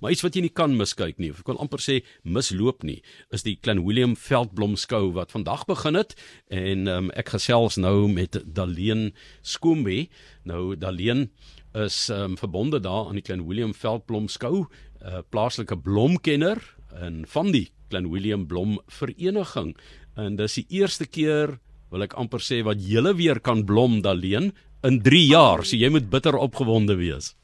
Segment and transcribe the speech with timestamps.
[0.00, 2.98] Maar iets wat jy nie kan miskyk nie, of ek wil amper sê misloop nie,
[3.34, 6.16] is die Klein Willem Veldblomskou wat vandag begin het
[6.52, 9.10] en um, ek gesels nou met Daleen
[9.42, 10.06] Skoombe.
[10.48, 11.30] Nou Daleen
[11.76, 16.60] is um, verbonde daar aan die Klein Willem Veldblomskou, 'n uh, plaaslike blomkenner
[16.96, 19.76] en van die Klein Willem Blom Vereniging.
[20.16, 21.58] En dis die eerste keer
[21.90, 24.52] wil ek amper sê wat julle weer kan blom Daleen
[24.86, 25.64] in 3 jaar.
[25.64, 27.34] So jy moet bitter opgewonde wees.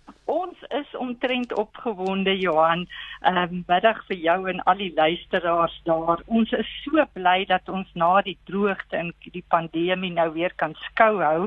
[1.22, 2.88] Omtrent opgewonde Johan.
[3.20, 6.22] Ehm um, middag vir jou en al die luisteraars daar.
[6.26, 10.74] Ons is so bly dat ons na die droogte en die pandemie nou weer kan
[10.88, 11.46] skou hou.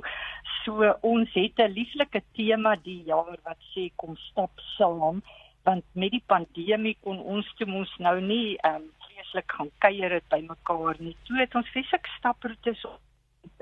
[0.64, 5.22] So ons het 'n lieflike tema die jaar wat sê kom stap saam
[5.64, 10.12] want met die pandemie kon ons toe mos nou nie ehm um, vreeslik gaan kuier
[10.12, 11.18] het by mekaar nie.
[11.28, 12.86] Toe het ons fisiek staproetes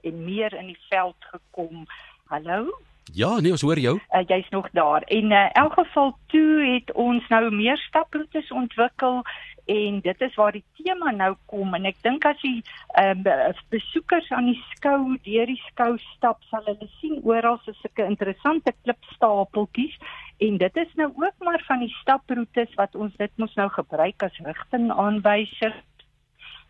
[0.04, 1.88] en meer in die veld gekom.
[2.30, 2.70] Hallo?
[3.12, 4.00] Ja, nee, ons hoor jou.
[4.10, 5.02] Uh, Jy's nog daar.
[5.02, 9.22] En uh, in elk geval toe het ons nou meer staproetes ontwikkel
[9.66, 12.58] en dit is waar die tema nou kom en ek dink as jy
[13.00, 17.76] ehm um, besoekers aan die skou deur die skou stap sal hulle sien oral so
[17.80, 19.96] sulke interessante klipstapeltjies
[20.44, 24.28] en dit is nou ook maar van die staproetes wat ons dit mos nou gebruik
[24.28, 25.80] as rigtingaanwyser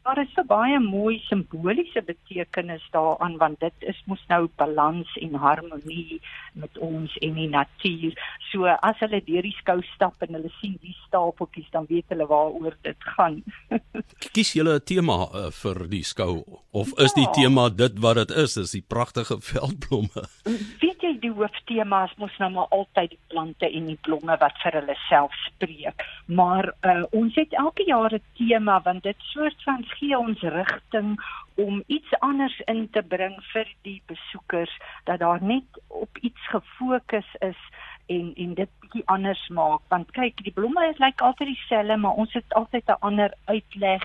[0.03, 5.37] daar is so baie mooi simboliese betekenis daaraan want dit is mos nou balans en
[5.39, 6.19] harmonie
[6.53, 8.17] met ons en die natuur.
[8.51, 12.27] So as hulle deur die skou stap en hulle sien die stapeltjies dan weet hulle
[12.27, 13.41] waaroor dit gaan.
[14.35, 17.21] Kies julle 'n tema uh, vir die skou of is ja.
[17.21, 20.27] die tema dit wat dit is, is die pragtige veldblomme?
[21.23, 24.95] Die hooftema is mos nou maar altyd die plante en die blomme wat vir hulle
[25.07, 26.03] self spreek.
[26.27, 31.15] Maar uh, ons het elke jaar 'n tema want dit soort van gee ons rigting
[31.55, 37.29] om iets anders in te bring vir die besoekers dat daar net op iets gefokus
[37.39, 37.59] is
[38.05, 41.97] en en dit bietjie anders maak want kyk die blomme is lyk like altyd dieselfde
[41.97, 44.03] maar ons het altyd 'n ander uitleg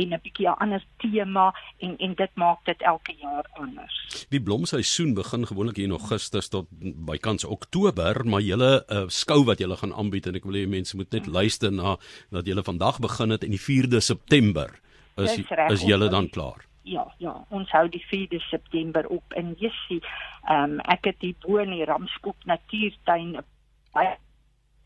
[0.00, 4.26] en 'n bietjie 'n ander tema en en dit maak dit elke jaar anders.
[4.28, 6.66] Die blomseisoen begin gewoonlik hier in Augustus tot
[7.10, 10.96] bykans Oktober, maar julle uh, skou wat julle gaan aanbied en ek wil hê mense
[10.96, 11.96] moet net luister na
[12.30, 14.80] dat julle vandag begin het en die 4de September
[15.16, 15.38] is
[15.68, 16.66] is julle dan klaar?
[16.82, 20.00] Ja, ja, ons hou die 4de September op in Jessie.
[20.48, 23.36] Ehm um, ek het hier bo in die Ramskop Natuurtuin
[23.92, 24.16] baie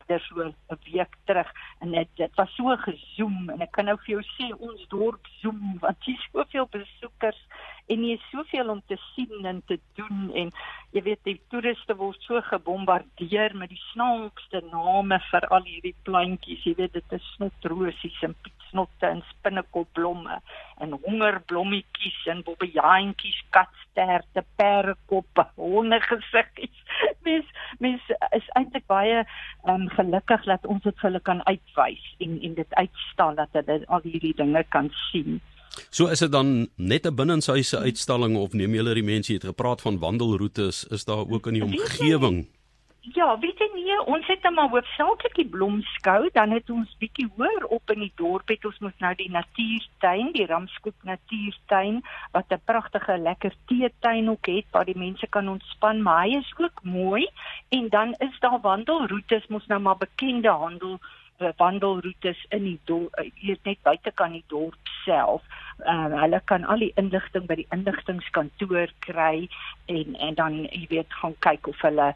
[0.07, 0.55] daar so 'n
[0.91, 4.47] week terug en dit dit was so gezoom en ek kan nou vir jou sê
[4.59, 7.41] ons dorp zoom want is soveel besoekers
[7.87, 10.51] en jy soveel om te sien en te doen en
[10.91, 16.65] jy weet die toeriste word so gebombardeer met die snaakste name vir al hierdie plantjies
[16.65, 20.39] jy weet dit is snotrosies en pietsnotte en spinnekopblomme
[20.83, 26.83] en hongerblommetjies en bobbejaantjies katsterte perkoppe hondergesiggies.
[27.25, 27.47] Mens
[27.79, 28.01] mens
[28.35, 29.23] is eintlik baie
[29.67, 33.83] um, gelukkig dat ons dit vir hulle kan uitwys en en dit uitstaan dat hulle
[33.87, 35.41] al hierdie dinge kan sien.
[35.89, 39.81] So is dit dan net 'n binnenshuise uitstalling of neem julle die mense het gepraat
[39.81, 42.47] van wandelroetes is daar ook in die omgewing?
[43.13, 47.27] Ja, weet jy nie, ons het nou maar hoofsaaklik die blomskou, dan het ons bietjie
[47.35, 51.99] hoër op in die dorp het ons mos nou die natuurtuin, die Ramskoop natuurtuin
[52.33, 56.53] wat 'n pragtige lekker teetuin ook het waar die mense kan ontspan, maar hy is
[56.57, 57.29] ook mooi.
[57.69, 60.99] En dan is daar wandelroetes mos nou maar bekende handel
[61.37, 65.43] wandelroetes in die dorp, hier net buite kan die dorp self
[65.83, 69.47] uh, hulle kan al die inligting by die inligtingskantoor kry
[69.91, 72.11] en en dan jy weet gaan kyk of hulle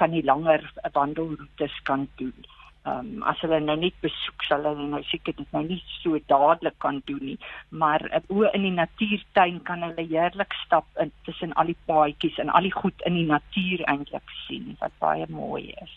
[0.00, 0.64] van die langer
[0.96, 2.50] wandelroetes kan doen.
[2.84, 6.18] Ehm um, as hulle nou net besoek sal hulle nou seker dit nou nie so
[6.28, 7.36] dadelik kan doen nie,
[7.72, 12.36] maar uh, bo in die natuurtuin kan hulle heerlik stap in tussen al die paadjies
[12.44, 15.94] en al die goed in die natuur eintlik sien wat baie mooi is.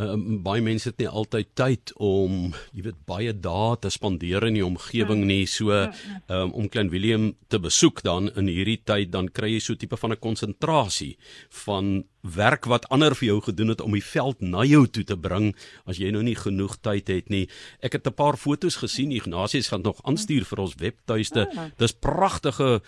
[0.00, 2.38] Ehm um, baie mense het nie altyd tyd om,
[2.72, 5.44] jy weet, baie dae te spandeer in die omgewing nie.
[5.44, 9.60] So ehm um, om Klein Willem te besoek dan in hierdie tyd dan kry jy
[9.60, 11.18] so tipe van 'n konsentrasie
[11.66, 15.16] van werk wat ander vir jou gedoen het om die veld na jou toe te
[15.18, 15.52] bring
[15.84, 17.48] as jy nou nie genoeg tyd het nie.
[17.82, 19.10] Ek het 'n paar foto's gesien.
[19.12, 21.48] Ignatius gaan nog aanstuur vir ons webtuiste.
[21.56, 21.70] Ah.
[21.76, 22.80] Dis pragtige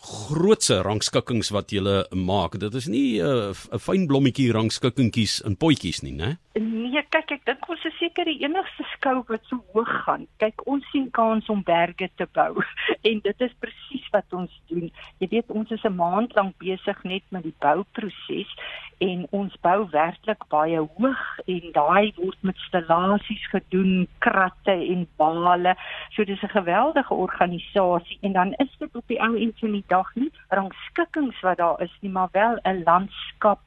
[0.00, 2.58] grootse rangskikkings wat jy maak.
[2.58, 6.38] Dit is nie 'n uh, 'n fyn blommetjie rangskikkingkies in potjies nie, né?
[6.54, 6.62] Nee,
[7.12, 10.26] kyk, ek dink ons is seker die enigste skou wat so hoog gaan.
[10.42, 12.64] Kyk, ons sien kans om berge te bou
[13.10, 14.88] en dit is presies wat ons doen.
[15.22, 18.50] Jy weet, ons is 'n maand lank besig net met die bouproses
[19.00, 25.76] en ons bou werklik baie hoog en daai word met stellasies gedoen, kratte en bale.
[26.16, 29.88] So dis 'n geweldige organisasie en dan is dit op die ou en van die
[29.88, 33.60] dag nie rangskikkings wat daar is nie, maar wel 'n landskap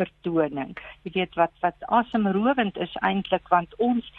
[0.00, 0.74] vertoning.
[1.04, 4.10] Jy weet wat wat asemrowend is eintlik want ons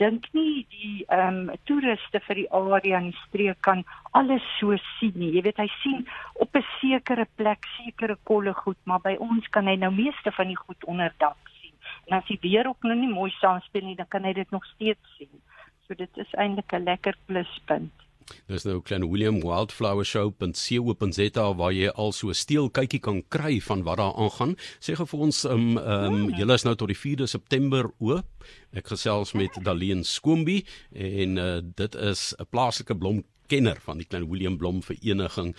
[0.00, 3.84] dink nie die ehm um, toeriste vir die area in die streek kan
[4.16, 5.32] alles so sien nie.
[5.36, 6.06] Jy weet hy sien
[6.44, 10.48] op 'n sekere plek sekere kolle goed, maar by ons kan hy nou meeste van
[10.48, 11.74] die goed onderdak sien.
[12.08, 14.64] En as die weer ook nou nie mooi saamspeel nie, dan kan hy dit nog
[14.74, 15.42] steeds sien.
[15.86, 18.09] So dit is eintlik 'n lekker pluspunt.
[18.50, 23.84] Dis nou klein William Wildflower Show.co.za waar jy al so steel kykie kan kry van
[23.86, 24.56] wat daar aangaan.
[24.80, 26.40] Sê gou vir ons um um ja.
[26.40, 28.48] julle is nou tot die 4de September oop.
[28.72, 30.62] Ek gesels met Daleen Skoombi
[30.94, 35.54] en uh, dit is 'n plaaslike blomkenner van die klein William Blom vereniging.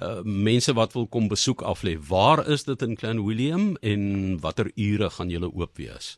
[0.00, 1.98] Uh, mense wat wil kom besoek af lê.
[2.08, 6.16] Waar is dit in Klein Willem en watter ure gaan julle oop wees?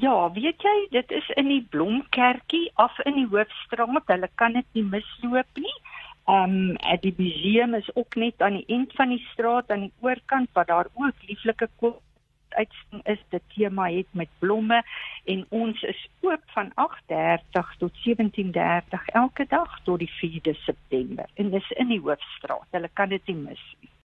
[0.00, 4.08] Ja, weet jy, dit is in die Blomkerkie af in die Hoofstraat.
[4.08, 5.76] Hulle kan dit nie misloop nie.
[6.24, 9.92] Ehm um, die museum is ook net aan die eind van die straat aan die
[10.00, 11.68] oorkant waar daar ook lieflike
[12.48, 13.20] uitstaan is.
[13.28, 14.82] Dit tema het met blomme
[15.24, 21.28] en ons is oop van 8:30 tot 17:30 elke dag tot die 4de September.
[21.34, 22.66] En dis in die Hoofstraat.
[22.70, 23.93] Hulle kan dit nie mis nie.